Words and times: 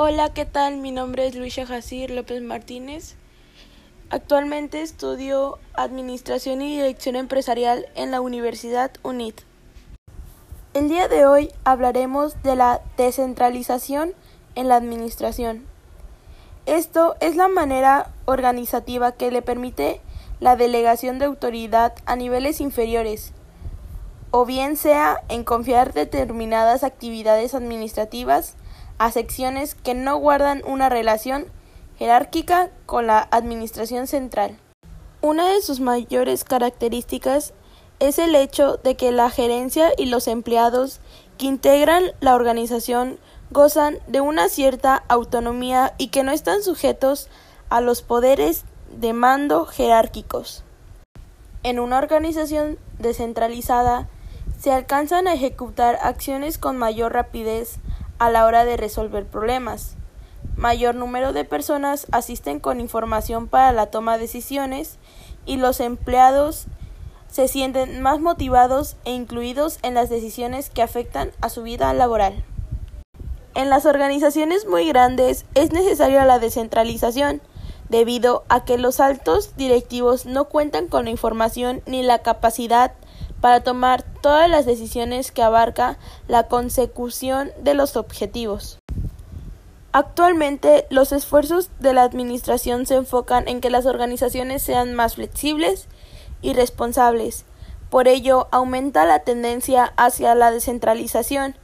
Hola, 0.00 0.32
¿qué 0.32 0.44
tal? 0.44 0.76
Mi 0.76 0.92
nombre 0.92 1.26
es 1.26 1.34
Luisa 1.34 1.66
Jacir 1.66 2.12
López 2.12 2.40
Martínez. 2.40 3.16
Actualmente 4.10 4.80
estudio 4.80 5.58
Administración 5.74 6.62
y 6.62 6.76
Dirección 6.76 7.16
Empresarial 7.16 7.86
en 7.96 8.12
la 8.12 8.20
Universidad 8.20 8.92
UNIT. 9.02 9.40
El 10.72 10.88
día 10.88 11.08
de 11.08 11.26
hoy 11.26 11.50
hablaremos 11.64 12.40
de 12.44 12.54
la 12.54 12.80
descentralización 12.96 14.12
en 14.54 14.68
la 14.68 14.76
administración. 14.76 15.66
Esto 16.64 17.16
es 17.18 17.34
la 17.34 17.48
manera 17.48 18.12
organizativa 18.24 19.10
que 19.10 19.32
le 19.32 19.42
permite 19.42 20.00
la 20.38 20.54
delegación 20.54 21.18
de 21.18 21.24
autoridad 21.24 21.92
a 22.06 22.14
niveles 22.14 22.60
inferiores, 22.60 23.32
o 24.30 24.46
bien 24.46 24.76
sea 24.76 25.18
en 25.28 25.42
confiar 25.42 25.92
determinadas 25.92 26.84
actividades 26.84 27.52
administrativas 27.52 28.54
a 28.98 29.10
secciones 29.10 29.74
que 29.74 29.94
no 29.94 30.16
guardan 30.16 30.62
una 30.66 30.88
relación 30.88 31.46
jerárquica 31.98 32.70
con 32.86 33.06
la 33.06 33.26
administración 33.30 34.06
central. 34.06 34.58
Una 35.20 35.48
de 35.48 35.62
sus 35.62 35.80
mayores 35.80 36.44
características 36.44 37.52
es 37.98 38.18
el 38.18 38.34
hecho 38.34 38.76
de 38.76 38.94
que 38.94 39.10
la 39.10 39.30
gerencia 39.30 39.90
y 39.96 40.06
los 40.06 40.28
empleados 40.28 41.00
que 41.36 41.46
integran 41.46 42.04
la 42.20 42.34
organización 42.34 43.18
gozan 43.50 43.98
de 44.06 44.20
una 44.20 44.48
cierta 44.48 45.02
autonomía 45.08 45.94
y 45.98 46.08
que 46.08 46.22
no 46.22 46.32
están 46.32 46.62
sujetos 46.62 47.28
a 47.70 47.80
los 47.80 48.02
poderes 48.02 48.64
de 48.96 49.12
mando 49.12 49.66
jerárquicos. 49.66 50.62
En 51.62 51.80
una 51.80 51.98
organización 51.98 52.78
descentralizada 52.98 54.08
se 54.60 54.72
alcanzan 54.72 55.26
a 55.26 55.34
ejecutar 55.34 55.98
acciones 56.02 56.58
con 56.58 56.76
mayor 56.76 57.12
rapidez 57.12 57.78
a 58.18 58.30
la 58.30 58.46
hora 58.46 58.64
de 58.64 58.76
resolver 58.76 59.26
problemas. 59.26 59.96
Mayor 60.56 60.94
número 60.94 61.32
de 61.32 61.44
personas 61.44 62.06
asisten 62.10 62.60
con 62.60 62.80
información 62.80 63.48
para 63.48 63.72
la 63.72 63.86
toma 63.86 64.14
de 64.14 64.22
decisiones 64.22 64.98
y 65.46 65.56
los 65.56 65.80
empleados 65.80 66.66
se 67.28 67.48
sienten 67.48 68.00
más 68.00 68.20
motivados 68.20 68.96
e 69.04 69.12
incluidos 69.12 69.78
en 69.82 69.94
las 69.94 70.08
decisiones 70.08 70.70
que 70.70 70.82
afectan 70.82 71.30
a 71.40 71.48
su 71.48 71.62
vida 71.62 71.92
laboral. 71.92 72.44
En 73.54 73.70
las 73.70 73.86
organizaciones 73.86 74.66
muy 74.66 74.88
grandes 74.88 75.44
es 75.54 75.72
necesaria 75.72 76.24
la 76.24 76.38
descentralización, 76.38 77.40
debido 77.88 78.44
a 78.48 78.64
que 78.64 78.78
los 78.78 79.00
altos 79.00 79.56
directivos 79.56 80.26
no 80.26 80.44
cuentan 80.44 80.88
con 80.88 81.04
la 81.04 81.10
información 81.10 81.82
ni 81.86 82.02
la 82.02 82.20
capacidad 82.20 82.92
para 83.40 83.62
tomar 83.62 84.02
todas 84.02 84.48
las 84.48 84.66
decisiones 84.66 85.32
que 85.32 85.42
abarca 85.42 85.98
la 86.26 86.48
consecución 86.48 87.52
de 87.60 87.74
los 87.74 87.96
objetivos. 87.96 88.78
Actualmente, 89.92 90.86
los 90.90 91.12
esfuerzos 91.12 91.70
de 91.80 91.94
la 91.94 92.02
Administración 92.02 92.86
se 92.86 92.96
enfocan 92.96 93.48
en 93.48 93.60
que 93.60 93.70
las 93.70 93.86
organizaciones 93.86 94.62
sean 94.62 94.94
más 94.94 95.14
flexibles 95.14 95.88
y 96.42 96.52
responsables. 96.52 97.44
Por 97.90 98.06
ello, 98.06 98.48
aumenta 98.50 99.06
la 99.06 99.20
tendencia 99.20 99.92
hacia 99.96 100.34
la 100.34 100.50
descentralización 100.50 101.56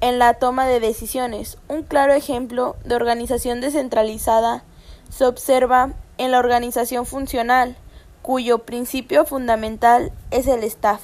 en 0.00 0.18
la 0.18 0.34
toma 0.34 0.66
de 0.66 0.80
decisiones. 0.80 1.58
Un 1.68 1.82
claro 1.82 2.14
ejemplo 2.14 2.76
de 2.84 2.94
organización 2.94 3.60
descentralizada 3.60 4.64
se 5.10 5.24
observa 5.26 5.92
en 6.16 6.30
la 6.32 6.38
organización 6.38 7.04
funcional, 7.04 7.76
cuyo 8.22 8.60
principio 8.60 9.24
fundamental 9.24 10.12
es 10.30 10.46
el 10.46 10.64
staff. 10.64 11.00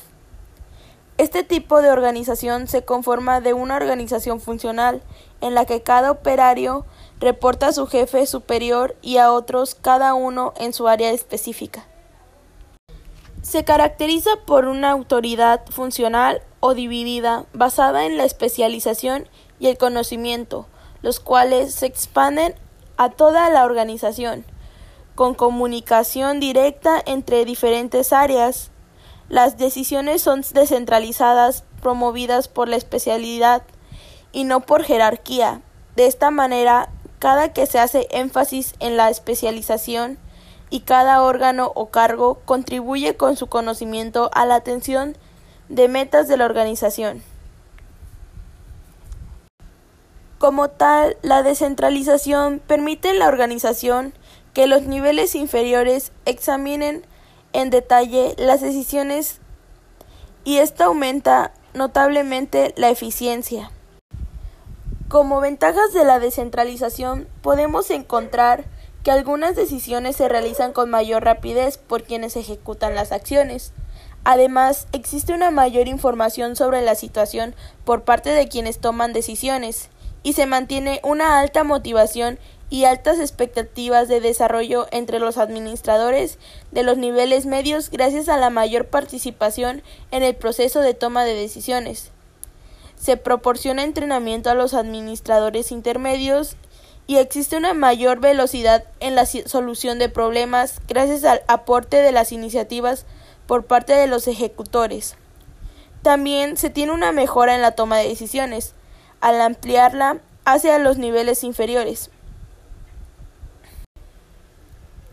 Este 1.17 1.45
tipo 1.45 1.81
de 1.81 1.91
organización 1.91 2.67
se 2.67 2.84
conforma 2.84 3.41
de 3.41 3.53
una 3.53 3.77
organización 3.77 4.41
funcional 4.41 5.01
en 5.41 5.55
la 5.55 5.65
que 5.65 5.81
cada 5.81 6.11
operario 6.11 6.84
reporta 7.21 7.69
a 7.69 7.73
su 7.73 7.87
jefe 7.87 8.27
superior 8.27 8.97
y 9.01 9.19
a 9.19 9.33
otros 9.33 9.77
cada 9.77 10.15
uno 10.15 10.55
en 10.56 10.73
su 10.73 10.89
área 10.89 11.12
específica. 11.12 11.87
Se 13.43 13.62
caracteriza 13.65 14.31
por 14.44 14.65
una 14.65 14.91
autoridad 14.91 15.65
funcional 15.67 16.43
o 16.59 16.75
dividida 16.75 17.44
basada 17.53 18.06
en 18.06 18.17
la 18.17 18.25
especialización 18.25 19.28
y 19.61 19.69
el 19.69 19.78
conocimiento, 19.78 20.67
los 21.03 21.21
cuales 21.21 21.75
se 21.75 21.87
expanden 21.87 22.55
a 22.97 23.11
toda 23.11 23.50
la 23.50 23.65
organización, 23.65 24.44
con 25.14 25.34
comunicación 25.34 26.41
directa 26.41 27.02
entre 27.04 27.44
diferentes 27.44 28.12
áreas. 28.12 28.70
Las 29.28 29.56
decisiones 29.56 30.22
son 30.22 30.42
descentralizadas, 30.52 31.64
promovidas 31.80 32.48
por 32.48 32.69
la 32.69 32.76
especialidad 32.76 33.62
y 34.32 34.44
no 34.44 34.60
por 34.60 34.84
jerarquía. 34.84 35.62
De 35.97 36.06
esta 36.06 36.30
manera, 36.30 36.91
cada 37.19 37.52
que 37.52 37.66
se 37.66 37.78
hace 37.78 38.06
énfasis 38.10 38.75
en 38.80 38.97
la 38.97 39.08
especialización 39.08 40.19
y 40.70 40.80
cada 40.80 41.22
órgano 41.22 41.70
o 41.75 41.91
cargo 41.91 42.41
contribuye 42.44 43.16
con 43.16 43.36
su 43.36 43.46
conocimiento 43.46 44.31
a 44.34 44.44
la 44.44 44.56
atención 44.56 45.16
de 45.69 45.88
metas 45.88 46.28
de 46.28 46.36
la 46.36 46.44
organización. 46.44 47.22
Como 50.38 50.69
tal, 50.69 51.16
la 51.22 51.42
descentralización 51.42 52.60
permite 52.66 53.14
la 53.14 53.28
organización 53.28 54.12
que 54.54 54.66
los 54.66 54.82
niveles 54.82 55.34
inferiores 55.34 56.12
examinen 56.25 57.04
en 57.53 57.70
detalle 57.70 58.34
las 58.38 58.60
decisiones 58.60 59.41
y 60.44 60.59
esto 60.59 60.84
aumenta 60.84 61.53
notablemente 61.75 62.72
la 62.76 62.88
eficiencia. 62.88 63.70
Como 65.09 65.41
ventajas 65.41 65.93
de 65.93 66.04
la 66.04 66.20
descentralización 66.20 67.28
podemos 67.43 67.91
encontrar 67.91 68.64
que 69.03 69.10
algunas 69.10 69.54
decisiones 69.54 70.16
se 70.16 70.28
realizan 70.28 70.72
con 70.72 70.88
mayor 70.88 71.25
rapidez 71.25 71.76
por 71.76 72.04
quienes 72.04 72.37
ejecutan 72.37 72.94
las 72.94 73.12
acciones. 73.12 73.72
Además, 74.25 74.87
existe 74.93 75.34
una 75.34 75.50
mayor 75.50 75.88
información 75.88 76.56
sobre 76.56 76.81
la 76.81 76.94
situación 76.94 77.54
por 77.84 78.04
parte 78.04 78.31
de 78.31 78.48
quienes 78.48 78.78
toman 78.78 79.12
decisiones 79.12 79.91
y 80.22 80.32
se 80.32 80.47
mantiene 80.47 81.00
una 81.04 81.38
alta 81.38 81.64
motivación 81.64 82.38
y 82.70 82.84
altas 82.84 83.20
expectativas 83.20 84.08
de 84.08 84.20
desarrollo 84.20 84.86
entre 84.91 85.19
los 85.19 85.38
administradores 85.38 86.38
de 86.72 86.82
los 86.82 86.97
niveles 86.97 87.47
medios 87.47 87.91
gracias 87.91 88.28
a 88.28 88.36
la 88.36 88.50
mayor 88.50 88.86
participación 88.86 89.82
en 90.10 90.22
el 90.22 90.34
proceso 90.34 90.80
de 90.80 90.94
toma 90.94 91.25
de 91.25 91.34
decisiones. 91.34 92.10
Se 92.97 93.16
proporciona 93.16 93.84
entrenamiento 93.84 94.50
a 94.50 94.54
los 94.54 94.75
administradores 94.75 95.72
intermedios 95.72 96.56
y 97.06 97.16
existe 97.16 97.56
una 97.56 97.75
mayor 97.75 98.20
velocidad 98.20 98.84
en 99.00 99.14
la 99.14 99.26
solución 99.26 99.98
de 99.98 100.08
problemas 100.08 100.81
gracias 100.88 101.25
al 101.25 101.42
aporte 101.48 101.98
de 101.98 102.12
las 102.12 102.32
iniciativas 102.32 103.04
por 103.46 103.66
parte 103.66 103.92
de 103.92 104.06
los 104.06 104.26
ejecutores. 104.26 105.16
También 106.02 106.56
se 106.56 106.70
tiene 106.70 106.92
una 106.92 107.12
mejora 107.12 107.54
en 107.54 107.62
la 107.62 107.72
toma 107.72 107.98
de 107.98 108.08
decisiones, 108.08 108.75
al 109.20 109.41
ampliarla 109.41 110.19
hacia 110.44 110.78
los 110.78 110.98
niveles 110.98 111.44
inferiores. 111.44 112.10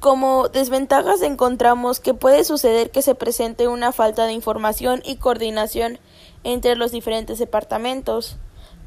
Como 0.02 0.50
desventajas 0.50 1.22
encontramos 1.22 2.00
que 2.00 2.16
puede 2.16 2.44
suceder 2.44 2.90
que 2.90 3.04
se 3.04 3.14
presente 3.14 3.68
una 3.68 3.92
falta 3.92 4.26
de 4.26 4.34
información 4.34 5.04
y 5.06 5.18
coordinación 5.18 6.00
entre 6.44 6.76
los 6.76 6.92
diferentes 6.92 7.38
departamentos, 7.38 8.38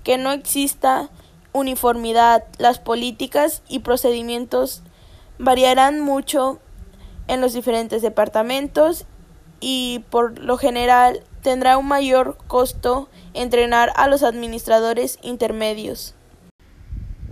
que 0.03 0.19
no 0.19 0.33
exista 0.33 1.11
uniformidad, 1.53 2.43
las 2.59 2.81
políticas 2.81 3.63
y 3.69 3.79
procedimientos 3.79 4.83
variarán 5.39 6.01
mucho 6.01 6.59
en 7.29 7.41
los 7.41 7.53
diferentes 7.53 8.03
departamentos 8.03 9.07
y 9.61 10.05
por 10.11 10.41
lo 10.41 10.57
general 10.57 11.23
tendrá 11.43 11.79
un 11.79 11.87
mayor 11.87 12.39
costo 12.49 13.09
entrenar 13.35 13.93
a 13.95 14.09
los 14.09 14.25
administradores 14.25 15.21
intermedios. 15.23 16.17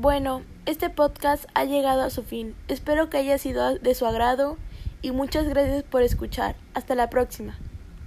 Bueno, 0.03 0.43
este 0.67 0.91
podcast 0.91 1.45
ha 1.55 1.65
llegado 1.65 2.03
a 2.03 2.11
su 2.11 2.25
fin. 2.25 2.57
Espero 2.67 3.09
que 3.09 3.19
haya 3.19 3.39
sido 3.39 3.79
de 3.79 3.95
su 3.95 4.05
agrado 4.05 4.57
y 5.01 5.13
muchas 5.13 5.47
gracias 5.47 5.85
por 5.85 6.03
escuchar. 6.03 6.57
Hasta 6.75 6.97
la 6.97 7.09
próxima. 7.09 7.57